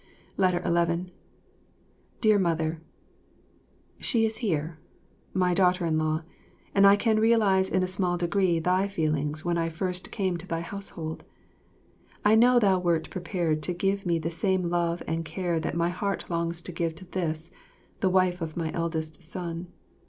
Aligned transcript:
11 0.39 1.11
Dear 2.21 2.39
Mother, 2.39 2.81
She 3.99 4.25
is 4.25 4.37
here, 4.37 4.79
my 5.31 5.53
daughter 5.53 5.85
in 5.85 5.99
law, 5.99 6.23
and 6.73 6.87
I 6.87 6.95
can 6.95 7.19
realise 7.19 7.69
in 7.69 7.83
a 7.83 7.87
small 7.87 8.17
degree 8.17 8.57
thy 8.57 8.87
feelings 8.87 9.45
when 9.45 9.59
I 9.59 9.69
first 9.69 10.09
came 10.09 10.37
to 10.37 10.47
thy 10.47 10.61
household. 10.61 11.23
I 12.25 12.33
know 12.33 12.57
thou 12.57 12.79
wert 12.79 13.11
prepared 13.11 13.61
to 13.61 13.73
give 13.73 14.07
me 14.07 14.17
the 14.17 14.31
same 14.31 14.63
love 14.63 15.03
and 15.07 15.23
care 15.23 15.59
that 15.59 15.75
my 15.77 15.89
heart 15.89 16.31
longs 16.31 16.61
to 16.63 16.71
give 16.71 16.95
to 16.95 17.05
this, 17.05 17.51
the 17.99 18.09
wife 18.09 18.41
of 18.41 18.57
my 18.57 18.71
eldest 18.73 19.21
son. 19.21 19.67